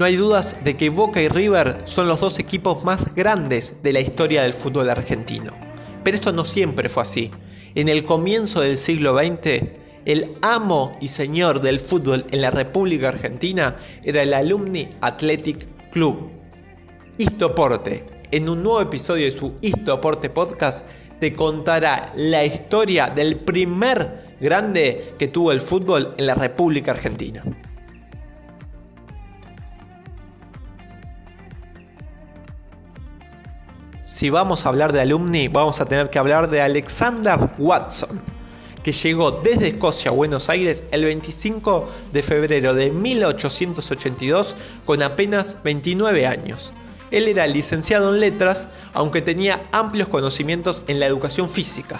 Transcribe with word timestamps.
No 0.00 0.06
hay 0.06 0.16
dudas 0.16 0.56
de 0.64 0.78
que 0.78 0.88
Boca 0.88 1.20
y 1.20 1.28
River 1.28 1.82
son 1.84 2.08
los 2.08 2.20
dos 2.20 2.38
equipos 2.38 2.84
más 2.84 3.14
grandes 3.14 3.82
de 3.82 3.92
la 3.92 4.00
historia 4.00 4.44
del 4.44 4.54
fútbol 4.54 4.88
argentino. 4.88 5.52
Pero 6.02 6.14
esto 6.14 6.32
no 6.32 6.46
siempre 6.46 6.88
fue 6.88 7.02
así. 7.02 7.30
En 7.74 7.90
el 7.90 8.06
comienzo 8.06 8.62
del 8.62 8.78
siglo 8.78 9.18
XX, 9.18 9.62
el 10.06 10.38
amo 10.40 10.92
y 11.02 11.08
señor 11.08 11.60
del 11.60 11.80
fútbol 11.80 12.24
en 12.30 12.40
la 12.40 12.50
República 12.50 13.08
Argentina 13.08 13.76
era 14.02 14.22
el 14.22 14.32
Alumni 14.32 14.88
Athletic 15.02 15.66
Club. 15.90 16.30
Histoporte, 17.18 18.06
en 18.30 18.48
un 18.48 18.62
nuevo 18.62 18.80
episodio 18.80 19.26
de 19.26 19.38
su 19.38 19.52
Histoporte 19.60 20.30
Podcast, 20.30 20.88
te 21.18 21.34
contará 21.34 22.10
la 22.16 22.42
historia 22.46 23.08
del 23.08 23.36
primer 23.36 24.24
grande 24.40 25.12
que 25.18 25.28
tuvo 25.28 25.52
el 25.52 25.60
fútbol 25.60 26.14
en 26.16 26.24
la 26.24 26.36
República 26.36 26.92
Argentina. 26.92 27.44
Si 34.20 34.28
vamos 34.28 34.66
a 34.66 34.68
hablar 34.68 34.92
de 34.92 35.00
alumni, 35.00 35.48
vamos 35.48 35.80
a 35.80 35.86
tener 35.86 36.10
que 36.10 36.18
hablar 36.18 36.50
de 36.50 36.60
Alexander 36.60 37.38
Watson, 37.56 38.20
que 38.82 38.92
llegó 38.92 39.30
desde 39.30 39.68
Escocia 39.68 40.10
a 40.10 40.14
Buenos 40.14 40.50
Aires 40.50 40.84
el 40.90 41.04
25 41.04 41.88
de 42.12 42.22
febrero 42.22 42.74
de 42.74 42.90
1882 42.90 44.56
con 44.84 45.02
apenas 45.02 45.62
29 45.64 46.26
años. 46.26 46.70
Él 47.10 47.28
era 47.28 47.46
licenciado 47.46 48.12
en 48.12 48.20
letras, 48.20 48.68
aunque 48.92 49.22
tenía 49.22 49.66
amplios 49.72 50.08
conocimientos 50.08 50.82
en 50.86 51.00
la 51.00 51.06
educación 51.06 51.48
física. 51.48 51.98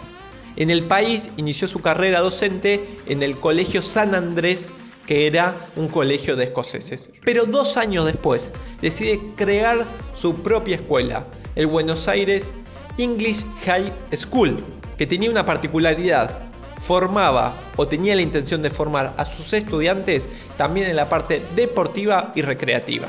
En 0.56 0.68
el 0.68 0.82
país 0.82 1.30
inició 1.38 1.68
su 1.68 1.80
carrera 1.80 2.20
docente 2.20 2.98
en 3.06 3.22
el 3.22 3.38
Colegio 3.38 3.80
San 3.80 4.14
Andrés, 4.14 4.72
que 5.06 5.26
era 5.26 5.56
un 5.74 5.88
colegio 5.88 6.36
de 6.36 6.44
escoceses. 6.44 7.12
Pero 7.24 7.46
dos 7.46 7.78
años 7.78 8.04
después 8.04 8.52
decide 8.82 9.22
crear 9.36 9.86
su 10.12 10.34
propia 10.42 10.76
escuela, 10.76 11.24
el 11.56 11.66
Buenos 11.66 12.08
Aires 12.08 12.52
English 12.98 13.44
High 13.64 13.92
School, 14.14 14.62
que 14.98 15.06
tenía 15.06 15.30
una 15.30 15.46
particularidad. 15.46 16.50
Formaba 16.78 17.54
o 17.76 17.86
tenía 17.86 18.16
la 18.16 18.22
intención 18.22 18.62
de 18.62 18.70
formar 18.70 19.12
a 19.18 19.24
sus 19.26 19.52
estudiantes 19.52 20.30
también 20.56 20.88
en 20.88 20.96
la 20.96 21.10
parte 21.10 21.42
deportiva 21.54 22.32
y 22.34 22.40
recreativa. 22.40 23.06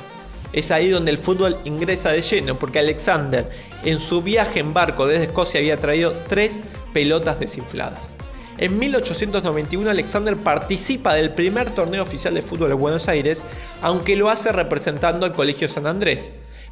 Es 0.51 0.71
ahí 0.71 0.89
donde 0.89 1.11
el 1.11 1.17
fútbol 1.17 1.57
ingresa 1.63 2.11
de 2.11 2.21
lleno, 2.21 2.59
porque 2.59 2.79
Alexander 2.79 3.49
en 3.85 4.01
su 4.01 4.21
viaje 4.21 4.59
en 4.59 4.73
barco 4.73 5.07
desde 5.07 5.25
Escocia 5.25 5.61
había 5.61 5.77
traído 5.77 6.13
tres 6.27 6.61
pelotas 6.93 7.39
desinfladas. 7.39 8.13
En 8.57 8.77
1891 8.77 9.89
Alexander 9.89 10.35
participa 10.35 11.13
del 11.13 11.31
primer 11.31 11.69
torneo 11.71 12.03
oficial 12.03 12.33
de 12.33 12.41
fútbol 12.41 12.69
de 12.69 12.75
Buenos 12.75 13.07
Aires, 13.07 13.43
aunque 13.81 14.17
lo 14.17 14.29
hace 14.29 14.51
representando 14.51 15.25
al 15.25 15.33
Colegio 15.33 15.69
San 15.69 15.87
Andrés 15.87 16.29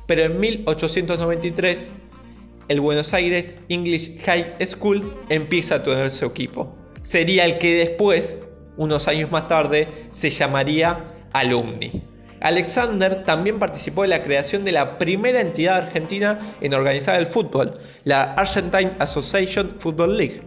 pero 0.10 0.24
en 0.24 0.40
1893 0.40 1.88
el 2.68 2.82
Buenos 2.82 3.14
Aires 3.14 3.54
English 3.70 4.20
High 4.26 4.56
School 4.66 5.16
empieza 5.30 5.76
a 5.76 5.84
tener 5.84 6.10
su 6.10 6.26
equipo. 6.26 6.76
Sería 7.04 7.46
el 7.46 7.60
que 7.60 7.76
después, 7.76 8.40
unos 8.76 9.08
años 9.08 9.30
más 9.30 9.48
tarde, 9.48 9.88
se 10.10 10.32
llamaría 10.32 11.06
Alumni. 11.32 12.02
Alexander 12.42 13.24
también 13.24 13.60
participó 13.60 14.04
en 14.04 14.10
la 14.10 14.24
creación 14.24 14.66
de 14.66 14.72
la 14.72 14.98
primera 14.98 15.42
entidad 15.42 15.78
argentina 15.78 16.40
en 16.60 16.74
organizar 16.74 17.20
el 17.20 17.28
fútbol, 17.28 17.80
la 18.04 18.34
Argentine 18.34 18.94
Association 18.98 19.76
Football 19.78 20.18
League. 20.18 20.40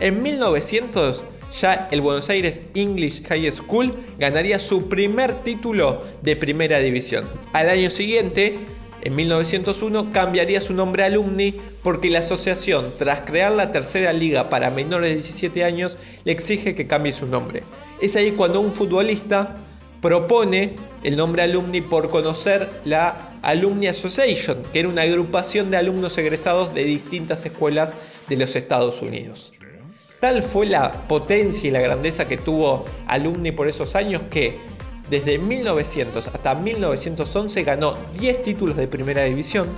En 0.00 0.20
1900 0.20 1.22
ya 1.60 1.86
el 1.92 2.00
Buenos 2.00 2.28
Aires 2.28 2.60
English 2.74 3.22
High 3.22 3.52
School 3.52 3.94
ganaría 4.18 4.58
su 4.58 4.88
primer 4.88 5.32
título 5.44 6.02
de 6.22 6.34
primera 6.34 6.80
división. 6.80 7.24
Al 7.52 7.70
año 7.70 7.88
siguiente, 7.88 8.58
en 9.06 9.14
1901 9.14 10.10
cambiaría 10.12 10.60
su 10.60 10.74
nombre 10.74 11.04
a 11.04 11.06
Alumni 11.06 11.54
porque 11.84 12.10
la 12.10 12.18
asociación, 12.18 12.86
tras 12.98 13.20
crear 13.20 13.52
la 13.52 13.70
tercera 13.70 14.12
liga 14.12 14.48
para 14.48 14.70
menores 14.70 15.10
de 15.10 15.14
17 15.14 15.62
años, 15.62 15.96
le 16.24 16.32
exige 16.32 16.74
que 16.74 16.88
cambie 16.88 17.12
su 17.12 17.26
nombre. 17.26 17.62
Es 18.00 18.16
ahí 18.16 18.32
cuando 18.32 18.60
un 18.60 18.72
futbolista 18.72 19.58
propone 20.02 20.74
el 21.04 21.16
nombre 21.16 21.42
Alumni 21.42 21.82
por 21.82 22.10
conocer 22.10 22.68
la 22.84 23.30
Alumni 23.42 23.86
Association, 23.86 24.58
que 24.72 24.80
era 24.80 24.88
una 24.88 25.02
agrupación 25.02 25.70
de 25.70 25.76
alumnos 25.76 26.18
egresados 26.18 26.74
de 26.74 26.82
distintas 26.82 27.46
escuelas 27.46 27.94
de 28.28 28.36
los 28.36 28.56
Estados 28.56 29.02
Unidos. 29.02 29.52
Tal 30.18 30.42
fue 30.42 30.66
la 30.66 31.06
potencia 31.06 31.68
y 31.68 31.70
la 31.70 31.80
grandeza 31.80 32.26
que 32.26 32.38
tuvo 32.38 32.84
Alumni 33.06 33.52
por 33.52 33.68
esos 33.68 33.94
años 33.94 34.22
que 34.30 34.58
desde 35.10 35.38
1900 35.38 36.28
hasta 36.28 36.54
1911 36.54 37.62
ganó 37.62 37.96
10 38.18 38.42
títulos 38.42 38.76
de 38.76 38.88
primera 38.88 39.24
división, 39.24 39.68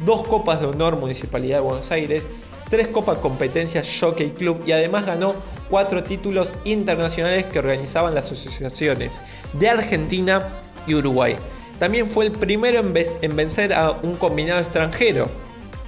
2 0.00 0.22
Copas 0.24 0.60
de 0.60 0.66
Honor 0.66 0.96
Municipalidad 0.96 1.58
de 1.58 1.64
Buenos 1.64 1.90
Aires, 1.90 2.28
3 2.70 2.88
Copas 2.88 3.18
Competencias 3.18 3.88
Jockey 4.00 4.30
Club 4.30 4.62
y 4.66 4.72
además 4.72 5.06
ganó 5.06 5.34
4 5.70 6.04
títulos 6.04 6.54
internacionales 6.64 7.44
que 7.46 7.58
organizaban 7.58 8.14
las 8.14 8.30
asociaciones 8.30 9.20
de 9.54 9.68
Argentina 9.68 10.48
y 10.86 10.94
Uruguay. 10.94 11.36
También 11.78 12.08
fue 12.08 12.26
el 12.26 12.32
primero 12.32 12.80
en, 12.80 13.36
vencer 13.36 13.72
a 13.72 13.90
un 13.90 14.16
combinado 14.16 14.60
extranjero, 14.60 15.28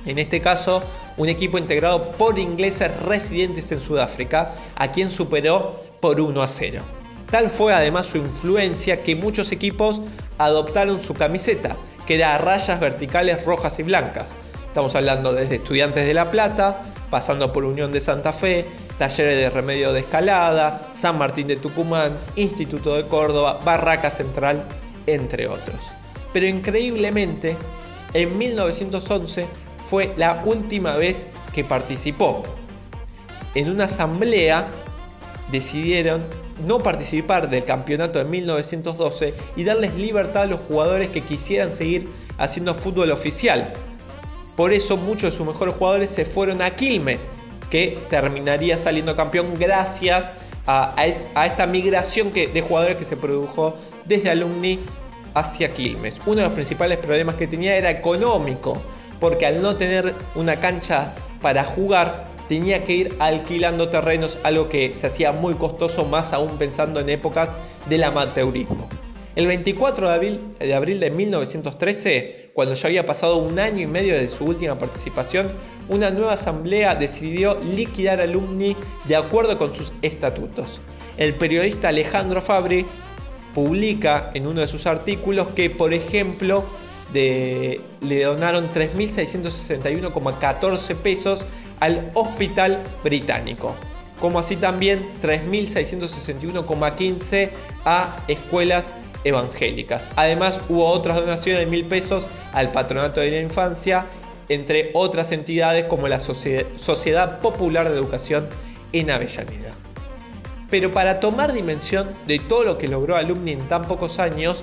en 0.07 0.19
este 0.19 0.41
caso 0.41 0.83
un 1.17 1.29
equipo 1.29 1.59
integrado 1.59 2.13
por 2.13 2.39
ingleses 2.39 2.91
residentes 3.03 3.71
en 3.71 3.81
Sudáfrica, 3.81 4.53
a 4.75 4.91
quien 4.91 5.11
superó 5.11 5.81
por 6.01 6.21
1 6.21 6.43
a 6.43 6.49
0. 6.49 7.02
Tal 7.33 7.49
fue 7.49 7.73
además 7.73 8.09
su 8.09 8.19
influencia 8.19 9.03
que 9.03 9.17
muchos 9.17 9.53
equipos 9.53 10.03
adoptaron 10.37 11.01
su 11.01 11.15
camiseta, 11.15 11.79
que 12.07 12.17
era 12.17 12.35
a 12.35 12.39
rayas 12.39 12.79
verticales 12.79 13.43
rojas 13.47 13.79
y 13.79 13.85
blancas. 13.85 14.33
Estamos 14.67 14.95
hablando 14.95 15.33
desde 15.33 15.55
Estudiantes 15.55 16.05
de 16.05 16.13
La 16.13 16.31
Plata, 16.31 16.83
pasando 17.09 17.51
por 17.51 17.65
Unión 17.65 17.91
de 17.91 18.03
Santa 18.03 18.35
Fe, 18.35 18.67
Talleres 18.99 19.39
de 19.39 19.49
Remedio 19.49 19.95
de 19.95 20.01
Escalada, 20.01 20.89
San 20.93 21.17
Martín 21.17 21.47
de 21.47 21.57
Tucumán, 21.57 22.19
Instituto 22.37 22.97
de 22.97 23.07
Córdoba, 23.07 23.61
Barraca 23.65 24.11
Central, 24.11 24.63
entre 25.07 25.49
otros. 25.49 25.81
Pero 26.35 26.47
increíblemente, 26.47 27.57
en 28.13 28.37
1911 28.37 29.47
fue 29.87 30.13
la 30.19 30.43
última 30.45 30.97
vez 30.97 31.29
que 31.55 31.65
participó. 31.65 32.43
En 33.55 33.71
una 33.71 33.85
asamblea 33.85 34.69
decidieron 35.51 36.42
no 36.63 36.79
participar 36.83 37.51
del 37.51 37.65
campeonato 37.65 38.19
de 38.19 38.25
1912 38.25 39.35
y 39.57 39.65
darles 39.65 39.95
libertad 39.95 40.43
a 40.43 40.47
los 40.47 40.61
jugadores 40.61 41.09
que 41.09 41.23
quisieran 41.23 41.73
seguir 41.73 42.09
haciendo 42.39 42.75
fútbol 42.75 43.11
oficial. 43.11 43.73
Por 44.57 44.73
eso 44.73 44.97
muchos 44.97 45.31
de 45.31 45.37
sus 45.37 45.47
mejores 45.47 45.75
jugadores 45.75 46.11
se 46.11 46.25
fueron 46.25 46.63
a 46.63 46.71
Quilmes, 46.77 47.29
que 47.71 47.99
terminaría 48.11 48.77
saliendo 48.77 49.17
campeón 49.17 49.55
gracias 49.59 50.35
a, 50.67 50.95
esta 51.07 51.67
migración 51.67 52.33
de 52.33 52.61
jugadores 52.61 52.97
que 52.97 53.05
se 53.05 53.17
produjo 53.17 53.75
desde 54.05 54.31
Alumni 54.31 54.79
hacia 55.35 55.73
Quilmes. 55.73 56.21
Uno 56.27 56.37
de 56.37 56.43
los 56.43 56.53
principales 56.53 56.99
problemas 56.99 57.37
que 57.37 57.47
tenía 57.47 57.77
era 57.77 57.91
económico, 57.91 58.81
porque 59.19 59.47
al 59.47 59.63
no 59.63 59.77
tener 59.77 60.15
una 60.35 60.57
cancha 60.57 61.15
para 61.41 61.65
jugar, 61.65 62.27
tenía 62.53 62.85
que 62.85 62.93
ir 62.93 63.17
alquilando 63.19 63.89
terrenos, 63.89 64.37
algo 64.43 64.69
que 64.69 64.93
se 64.93 65.07
hacía 65.07 65.33
muy 65.33 65.55
costoso, 65.55 66.05
más 66.05 66.35
aún 66.35 66.59
pensando 66.59 67.01
en 67.01 67.09
épocas 67.09 67.57
del 67.89 68.05
amateurismo. 68.05 68.91
El 69.37 69.47
24 69.47 70.07
de 70.07 70.15
abril, 70.15 70.39
de 70.61 70.75
abril 70.75 71.01
de 71.01 71.11
1913, 71.11 72.51
cuando 72.53 72.75
ya 72.75 72.89
había 72.89 73.07
pasado 73.07 73.39
un 73.39 73.59
año 73.59 73.81
y 73.81 73.87
medio 73.87 74.13
de 74.13 74.29
su 74.29 74.45
última 74.45 74.79
participación, 74.79 75.51
una 75.89 76.11
nueva 76.11 76.35
asamblea 76.35 76.95
decidió 76.95 77.59
liquidar 77.75 78.21
Alumni 78.21 78.77
de 79.07 79.17
acuerdo 79.17 79.57
con 79.57 79.73
sus 79.73 79.95
estatutos. 80.03 80.83
El 81.17 81.33
periodista 81.37 81.89
Alejandro 81.89 82.43
Fabri 82.43 82.85
publica 83.55 84.31
en 84.35 84.47
uno 84.47 84.61
de 84.61 84.69
sus 84.69 84.85
artículos 84.85 85.49
que, 85.57 85.71
por 85.71 85.95
ejemplo, 85.95 86.65
le 87.15 87.81
donaron 88.25 88.71
3.661,14 88.75 90.97
pesos 90.97 91.47
al 91.83 92.11
Hospital 92.15 92.83
Británico, 93.03 93.75
como 94.21 94.39
así 94.39 94.55
también 94.55 95.03
3.661,15 95.21 97.51
a 97.85 98.19
escuelas 98.29 98.95
evangélicas. 99.25 100.09
Además 100.15 100.61
hubo 100.69 100.87
otras 100.87 101.19
donaciones 101.19 101.59
de 101.59 101.67
mil 101.67 101.85
pesos 101.87 102.29
al 102.53 102.71
Patronato 102.71 103.21
de 103.21 103.33
la 103.33 103.41
Infancia, 103.41 104.07
entre 104.49 104.93
otras 104.95 105.33
entidades 105.33 105.87
como 105.87 106.07
la 106.07 106.21
Sociedad 106.21 107.41
Popular 107.41 107.89
de 107.89 107.97
Educación 107.97 108.49
en 108.93 109.11
Avellaneda. 109.11 109.73
Pero 110.71 110.93
para 110.93 111.19
tomar 111.19 111.53
dimensión 111.53 112.13
de 112.29 112.39
todo 112.39 112.63
lo 112.63 112.79
que 112.79 112.87
logró 112.87 113.17
Alumni 113.17 113.51
en 113.51 113.67
tan 113.67 113.89
pocos 113.89 114.21
años, 114.21 114.63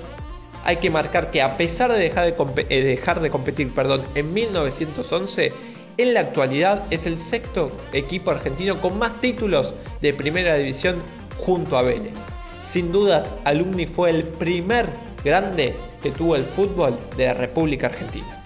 hay 0.64 0.76
que 0.76 0.88
marcar 0.88 1.30
que 1.30 1.42
a 1.42 1.58
pesar 1.58 1.92
de 1.92 1.98
dejar 1.98 2.34
de, 2.34 2.66
eh, 2.70 2.82
dejar 2.82 3.20
de 3.20 3.30
competir 3.30 3.74
perdón, 3.74 4.02
en 4.14 4.32
1911, 4.32 5.52
en 6.02 6.14
la 6.14 6.20
actualidad 6.20 6.84
es 6.90 7.06
el 7.06 7.18
sexto 7.18 7.70
equipo 7.92 8.30
argentino 8.30 8.80
con 8.80 8.98
más 8.98 9.20
títulos 9.20 9.74
de 10.00 10.14
primera 10.14 10.54
división 10.56 11.02
junto 11.38 11.76
a 11.76 11.82
Vélez. 11.82 12.24
Sin 12.62 12.92
dudas, 12.92 13.34
Alumni 13.44 13.86
fue 13.86 14.10
el 14.10 14.24
primer 14.24 14.86
grande 15.24 15.74
que 16.02 16.10
tuvo 16.10 16.36
el 16.36 16.44
fútbol 16.44 16.98
de 17.16 17.26
la 17.26 17.34
República 17.34 17.88
Argentina. 17.88 18.39